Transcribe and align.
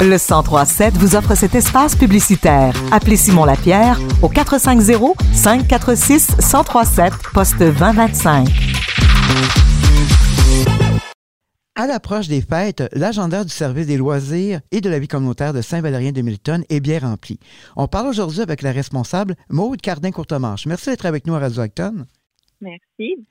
Le 0.00 0.18
1037 0.18 0.94
vous 0.98 1.16
offre 1.16 1.34
cet 1.34 1.54
espace 1.54 1.96
publicitaire. 1.96 2.74
Appelez 2.92 3.16
Simon 3.16 3.44
Lapierre 3.44 3.98
au 4.22 4.28
450 4.28 5.16
546 5.32 6.36
1037 6.38 7.12
poste 7.32 7.58
2025. 7.58 8.48
À 11.76 11.86
l'approche 11.86 12.28
des 12.28 12.40
fêtes, 12.40 12.84
l'agenda 12.92 13.42
du 13.42 13.50
service 13.50 13.86
des 13.86 13.96
loisirs 13.96 14.60
et 14.70 14.80
de 14.80 14.88
la 14.88 14.98
vie 14.98 15.08
communautaire 15.08 15.52
de 15.52 15.60
Saint-Valérien 15.60 16.12
de 16.12 16.22
Milton 16.22 16.64
est 16.68 16.80
bien 16.80 17.00
rempli. 17.00 17.40
On 17.74 17.88
parle 17.88 18.06
aujourd'hui 18.06 18.42
avec 18.42 18.62
la 18.62 18.70
responsable 18.70 19.34
Maude 19.48 19.80
Cardin-Courtemanche. 19.80 20.66
Merci 20.66 20.90
d'être 20.90 21.06
avec 21.06 21.26
nous 21.26 21.34
à 21.34 21.40
Radio 21.40 21.62
Acton. 21.62 22.04
Merci. 22.60 23.26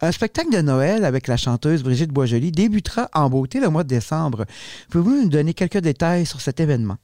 Un 0.00 0.12
spectacle 0.12 0.50
de 0.50 0.62
Noël 0.62 1.04
avec 1.04 1.26
la 1.26 1.36
chanteuse 1.36 1.82
Brigitte 1.82 2.10
Boisjoli 2.10 2.52
débutera 2.52 3.08
en 3.14 3.28
beauté 3.28 3.60
le 3.60 3.68
mois 3.68 3.84
de 3.84 3.88
décembre. 3.88 4.44
Pouvez-vous 4.90 5.24
nous 5.24 5.28
donner 5.28 5.54
quelques 5.54 5.78
détails 5.78 6.26
sur 6.26 6.40
cet 6.40 6.60
événement? 6.60 6.96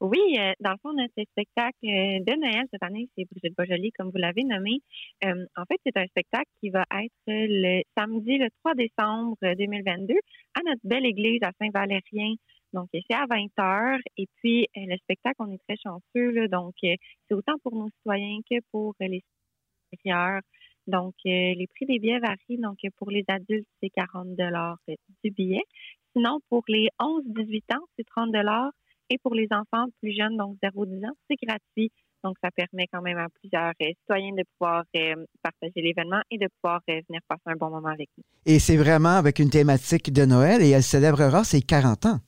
Oui, 0.00 0.20
euh, 0.38 0.52
dans 0.60 0.70
le 0.70 0.76
fond, 0.80 0.92
notre 0.92 1.12
spectacle 1.32 1.76
euh, 1.82 2.20
de 2.22 2.40
Noël 2.40 2.66
cette 2.72 2.84
année, 2.84 3.08
c'est 3.16 3.24
Brigitte 3.24 3.56
Boisjoli, 3.56 3.90
comme 3.98 4.10
vous 4.10 4.18
l'avez 4.18 4.44
nommé. 4.44 4.80
Euh, 5.24 5.44
en 5.56 5.64
fait, 5.64 5.80
c'est 5.84 5.96
un 5.96 6.06
spectacle 6.06 6.48
qui 6.60 6.70
va 6.70 6.84
être 7.02 7.12
le 7.26 7.82
samedi, 7.96 8.38
le 8.38 8.48
3 8.62 8.74
décembre 8.74 9.36
2022, 9.42 10.14
à 10.54 10.60
notre 10.64 10.80
belle 10.84 11.04
église 11.04 11.40
à 11.42 11.50
Saint-Valérien. 11.60 12.34
Donc, 12.72 12.88
c'est 12.92 13.12
à 13.12 13.26
20 13.28 13.46
heures. 13.58 13.98
Et 14.16 14.28
puis, 14.36 14.68
le 14.76 14.96
spectacle, 14.98 15.36
on 15.40 15.50
est 15.50 15.60
très 15.66 15.76
chanceux. 15.82 16.46
donc, 16.46 16.74
c'est 16.80 17.34
autant 17.34 17.54
pour 17.64 17.74
nos 17.74 17.88
citoyens 17.98 18.38
que 18.48 18.56
pour 18.70 18.94
les 19.00 19.24
extérieurs. 19.92 20.42
Donc, 20.88 21.14
les 21.24 21.68
prix 21.74 21.86
des 21.86 21.98
billets 21.98 22.18
varient. 22.18 22.60
Donc, 22.60 22.78
pour 22.96 23.10
les 23.10 23.24
adultes, 23.28 23.68
c'est 23.80 23.90
40 23.90 24.28
du 25.22 25.30
billet. 25.30 25.62
Sinon, 26.16 26.40
pour 26.48 26.64
les 26.66 26.88
11-18 26.98 27.76
ans, 27.76 27.84
c'est 27.96 28.04
30 28.04 28.34
et 29.10 29.18
pour 29.18 29.34
les 29.34 29.48
enfants 29.50 29.86
plus 30.00 30.14
jeunes, 30.16 30.36
donc 30.36 30.56
0-10 30.62 31.06
ans, 31.06 31.14
c'est 31.28 31.36
gratuit. 31.40 31.90
Donc, 32.24 32.36
ça 32.42 32.50
permet 32.50 32.86
quand 32.92 33.00
même 33.00 33.18
à 33.18 33.28
plusieurs 33.28 33.72
euh, 33.80 33.92
citoyens 34.00 34.32
de 34.32 34.42
pouvoir 34.58 34.82
euh, 34.96 35.24
partager 35.42 35.80
l'événement 35.80 36.20
et 36.30 36.38
de 36.38 36.48
pouvoir 36.60 36.80
euh, 36.90 37.00
venir 37.08 37.20
passer 37.28 37.42
un 37.46 37.54
bon 37.54 37.70
moment 37.70 37.88
avec 37.88 38.08
nous. 38.18 38.24
Et 38.44 38.58
c'est 38.58 38.76
vraiment 38.76 39.16
avec 39.16 39.38
une 39.38 39.50
thématique 39.50 40.12
de 40.12 40.24
Noël 40.24 40.62
et 40.62 40.70
elle 40.70 40.82
célébrera 40.82 41.44
ses 41.44 41.62
40 41.62 42.06
ans. 42.06 42.18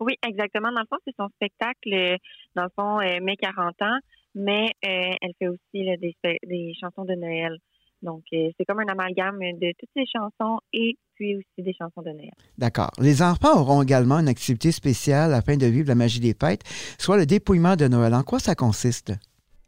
Oui, 0.00 0.14
exactement. 0.26 0.70
Dans 0.72 0.80
le 0.80 0.86
fond, 0.90 0.98
c'est 1.06 1.14
son 1.18 1.28
spectacle, 1.36 2.18
dans 2.54 2.64
le 2.64 2.70
fond, 2.76 2.98
mes 3.22 3.36
40 3.36 3.80
ans, 3.80 3.98
mais 4.34 4.70
elle 4.82 5.32
fait 5.38 5.48
aussi 5.48 5.58
des, 5.72 6.16
des 6.22 6.74
chansons 6.80 7.04
de 7.04 7.14
Noël. 7.14 7.58
Donc, 8.04 8.22
euh, 8.34 8.50
c'est 8.56 8.66
comme 8.66 8.80
un 8.80 8.92
amalgame 8.92 9.38
de 9.38 9.72
toutes 9.78 9.88
ces 9.96 10.04
chansons 10.06 10.58
et 10.72 10.96
puis 11.14 11.36
aussi 11.36 11.62
des 11.64 11.72
chansons 11.72 12.02
de 12.02 12.10
Noël. 12.10 12.32
D'accord. 12.58 12.90
Les 13.00 13.22
enfants 13.22 13.58
auront 13.58 13.82
également 13.82 14.18
une 14.18 14.28
activité 14.28 14.72
spéciale 14.72 15.32
afin 15.32 15.56
de 15.56 15.66
vivre 15.66 15.88
la 15.88 15.94
magie 15.94 16.20
des 16.20 16.34
fêtes, 16.38 16.62
soit 16.98 17.16
le 17.16 17.24
dépouillement 17.24 17.76
de 17.76 17.88
Noël. 17.88 18.14
En 18.14 18.22
quoi 18.22 18.38
ça 18.38 18.54
consiste? 18.54 19.12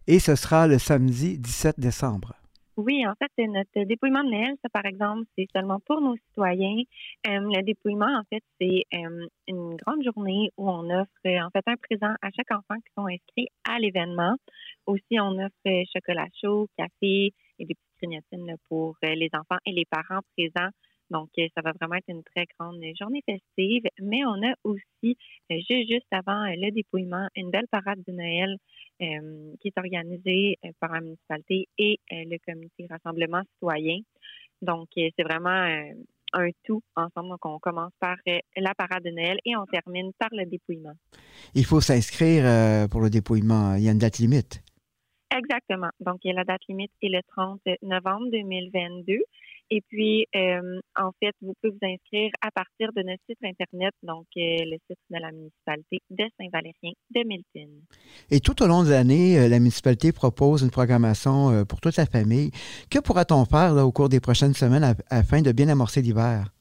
Et 0.06 0.19
ce 0.19 0.36
sera 0.36 0.67
le 0.67 0.78
samedi 0.78 1.39
17 1.39 1.80
décembre. 1.80 2.34
Oui, 2.77 3.06
en 3.06 3.14
fait, 3.14 3.30
notre 3.46 3.84
dépouillement 3.84 4.22
de 4.22 4.28
Noël, 4.30 4.55
ça, 4.62 4.69
par 4.69 4.84
exemple, 4.84 5.24
c'est 5.36 5.46
seulement 5.55 5.80
pour 5.86 6.00
nos 6.02 6.14
citoyens. 6.28 6.83
Euh, 7.27 7.41
le 7.41 7.62
dépouillement, 7.62 8.18
en 8.18 8.22
fait, 8.30 8.42
c'est 8.60 8.84
euh, 8.94 9.27
une 9.48 9.77
grande 9.77 10.05
journée 10.05 10.50
où 10.58 10.68
on 10.68 10.91
offre, 10.91 11.10
en 11.24 11.48
fait, 11.50 11.62
un 11.66 11.77
présent 11.77 12.14
à 12.20 12.30
chaque 12.36 12.50
enfant 12.50 12.77
qui 12.77 12.92
sont 12.94 13.06
inscrits 13.06 13.48
à 13.66 13.78
l'événement. 13.78 14.36
Aussi, 14.84 15.18
on 15.18 15.38
offre 15.38 15.84
chocolat 15.94 16.27
chaud, 16.42 16.68
café 16.77 17.33
et 17.58 17.64
des 17.64 17.77
grignotines 18.02 18.56
pour 18.68 18.96
euh, 19.05 19.14
les 19.14 19.30
enfants 19.33 19.58
et 19.64 19.72
les 19.72 19.86
parents 19.86 20.20
présents. 20.36 20.70
Donc, 21.11 21.30
euh, 21.38 21.46
ça 21.55 21.62
va 21.62 21.72
vraiment 21.72 21.94
être 21.94 22.08
une 22.08 22.24
très 22.24 22.46
grande 22.58 22.83
journée 22.98 23.22
festive. 23.24 23.84
Mais 24.00 24.24
on 24.24 24.42
a 24.46 24.55
aussi, 24.64 25.16
euh, 25.52 25.56
juste 25.68 26.06
avant 26.11 26.44
le 26.46 26.70
dépouillement, 26.72 27.28
une 27.36 27.50
belle 27.50 27.68
parade 27.70 28.02
de 28.06 28.12
Noël 28.12 28.56
qui 28.98 29.69
est 29.69 29.78
organisée 29.78 30.58
par 30.80 30.92
la 30.92 31.00
municipalité 31.00 31.69
et 31.78 32.01
le 32.11 32.39
comité 32.46 32.86
Rassemblement 32.89 33.42
citoyen. 33.55 33.98
Donc, 34.62 34.89
c'est 34.95 35.23
vraiment 35.23 35.51
un 36.33 36.51
tout 36.64 36.83
ensemble. 36.96 37.29
Donc, 37.30 37.45
on 37.45 37.58
commence 37.58 37.92
par 38.01 38.17
la 38.57 38.74
parade 38.74 39.05
de 39.05 39.11
Noël 39.11 39.39
et 39.45 39.57
on 39.57 39.67
termine 39.67 40.12
par 40.18 40.30
le 40.33 40.46
dépouillement. 40.46 40.95
Il 41.55 41.64
faut 41.64 41.80
s'inscrire 41.80 42.89
pour 42.89 43.01
le 43.01 43.11
dépouillement. 43.11 43.74
Il 43.77 43.84
y 43.84 43.89
a 43.89 43.92
une 43.92 43.98
date 43.98 44.18
limite. 44.18 44.62
Exactement. 45.36 45.90
Donc, 46.01 46.20
la 46.24 46.45
date 46.45 46.63
limite 46.68 46.92
est 47.02 47.08
le 47.08 47.20
30 47.28 47.61
novembre 47.83 48.30
2022. 48.30 49.18
Et 49.70 49.82
puis, 49.88 50.27
euh, 50.36 50.80
en 50.96 51.10
fait, 51.20 51.34
vous 51.42 51.54
pouvez 51.60 51.72
vous 51.72 51.86
inscrire 51.86 52.30
à 52.40 52.50
partir 52.52 52.92
de 52.94 53.02
notre 53.02 53.22
site 53.28 53.38
Internet, 53.42 53.92
donc 54.02 54.27
euh, 54.36 54.64
le 54.64 54.77
site 54.88 54.98
de 55.10 55.18
la 55.20 55.32
municipalité 55.32 55.98
de 56.10 56.24
Saint-Valérien 56.38 56.92
de 57.10 57.27
Milton. 57.27 57.82
Et 58.30 58.40
tout 58.40 58.62
au 58.62 58.66
long 58.66 58.84
de 58.84 58.90
l'année, 58.90 59.38
euh, 59.38 59.48
la 59.48 59.58
municipalité 59.58 60.12
propose 60.12 60.62
une 60.62 60.70
programmation 60.70 61.64
pour 61.64 61.80
toute 61.80 61.96
la 61.96 62.06
famille. 62.06 62.50
Que 62.90 63.00
pourra-t-on 63.00 63.44
faire 63.44 63.77
au 63.84 63.90
cours 63.90 64.08
des 64.08 64.20
prochaines 64.20 64.54
semaines 64.54 64.94
afin 65.10 65.42
de 65.42 65.52
bien 65.52 65.68
amorcer 65.68 66.00
l'hiver? 66.00 66.52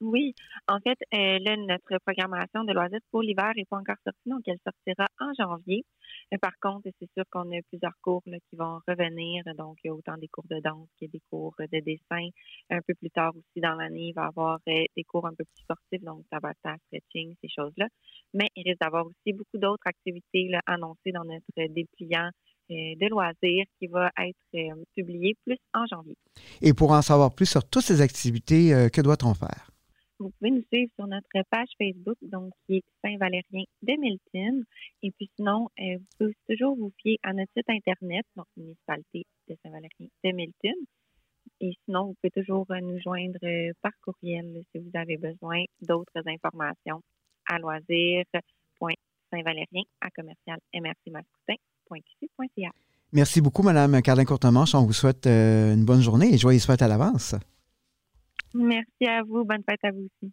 Oui, 0.00 0.34
en 0.68 0.78
fait, 0.80 0.98
euh, 1.14 1.38
là, 1.38 1.56
notre 1.56 1.98
programmation 2.04 2.64
de 2.64 2.72
loisirs 2.72 3.00
pour 3.10 3.22
l'hiver 3.22 3.52
n'est 3.56 3.64
pas 3.64 3.78
encore 3.78 3.96
sortie, 4.04 4.28
donc 4.28 4.42
elle 4.46 4.58
sortira 4.62 5.06
en 5.20 5.32
janvier. 5.38 5.84
Par 6.40 6.52
contre, 6.60 6.88
c'est 6.98 7.08
sûr 7.16 7.24
qu'on 7.30 7.52
a 7.52 7.60
plusieurs 7.68 7.96
cours 8.02 8.22
qui 8.24 8.56
vont 8.56 8.80
revenir, 8.88 9.44
donc 9.56 9.78
il 9.84 9.88
y 9.88 9.90
a 9.90 9.94
autant 9.94 10.16
des 10.16 10.26
cours 10.26 10.46
de 10.50 10.60
danse 10.60 10.88
que 11.00 11.06
des 11.06 11.20
cours 11.30 11.54
de 11.58 11.80
dessin. 11.80 12.28
Un 12.70 12.80
peu 12.86 12.94
plus 12.94 13.10
tard 13.10 13.32
aussi 13.36 13.60
dans 13.60 13.74
l'année, 13.74 14.08
il 14.08 14.12
va 14.12 14.24
y 14.24 14.26
avoir 14.26 14.58
euh, 14.68 14.84
des 14.96 15.04
cours 15.04 15.26
un 15.26 15.34
peu 15.34 15.44
plus 15.44 15.62
sportifs, 15.62 16.02
donc 16.02 16.24
être 16.32 16.76
stretching, 16.86 17.34
ces 17.40 17.48
choses-là. 17.48 17.86
Mais 18.34 18.48
il 18.56 18.64
risque 18.64 18.80
d'avoir 18.80 19.06
aussi 19.06 19.32
beaucoup 19.32 19.58
d'autres 19.58 19.86
activités 19.86 20.50
annoncées 20.66 21.12
dans 21.12 21.24
notre 21.24 21.72
dépliant 21.72 22.30
euh, 22.70 22.74
de 23.00 23.08
loisirs 23.08 23.64
qui 23.78 23.86
va 23.86 24.10
être 24.18 24.76
publié 24.96 25.36
plus 25.44 25.58
en 25.74 25.86
janvier. 25.86 26.16
Et 26.60 26.74
pour 26.74 26.90
en 26.90 27.02
savoir 27.02 27.34
plus 27.34 27.46
sur 27.46 27.68
toutes 27.68 27.84
ces 27.84 28.00
activités, 28.00 28.88
que 28.92 29.00
doit-on 29.00 29.32
faire? 29.34 29.75
Vous 30.18 30.32
pouvez 30.38 30.50
nous 30.50 30.64
suivre 30.72 30.90
sur 30.96 31.06
notre 31.06 31.28
page 31.50 31.68
Facebook, 31.76 32.16
donc 32.22 32.54
qui 32.66 32.76
est 32.76 32.84
Saint-Valérien 33.04 33.64
de 33.82 33.92
Milton. 34.00 34.64
Et 35.02 35.10
puis 35.10 35.28
sinon, 35.36 35.68
euh, 35.78 35.98
vous 35.98 36.06
pouvez 36.18 36.34
toujours 36.48 36.74
vous 36.74 36.90
fier 37.02 37.18
à 37.22 37.34
notre 37.34 37.52
site 37.54 37.68
Internet, 37.68 38.24
donc 38.34 38.46
municipalité 38.56 39.26
de 39.48 39.56
Saint-Valérien 39.62 40.08
de 40.24 40.32
Milton. 40.32 40.72
Et 41.60 41.74
sinon, 41.84 42.06
vous 42.06 42.14
pouvez 42.14 42.30
toujours 42.30 42.64
euh, 42.70 42.80
nous 42.80 42.98
joindre 42.98 43.36
euh, 43.44 43.74
par 43.82 43.92
courriel 44.02 44.62
si 44.72 44.78
vous 44.78 44.88
avez 44.94 45.18
besoin 45.18 45.64
d'autres 45.82 46.26
informations 46.26 47.02
à 47.46 47.58
loisir.saint-valérien 47.58 49.82
à 50.00 50.08
commercial 50.10 50.58
Merci 53.12 53.40
beaucoup, 53.40 53.62
Mme 53.62 54.02
Cardin-Courtemanche. 54.02 54.74
On 54.74 54.84
vous 54.84 54.92
souhaite 54.92 55.26
une 55.26 55.84
bonne 55.84 56.00
journée 56.00 56.34
et 56.34 56.38
joyeuses 56.38 56.66
fêtes 56.66 56.82
à 56.82 56.88
l'avance. 56.88 57.36
Merci 58.56 59.06
à 59.06 59.22
vous. 59.22 59.44
Bonne 59.44 59.62
fête 59.68 59.84
à 59.84 59.90
vous 59.92 60.08
aussi. 60.22 60.32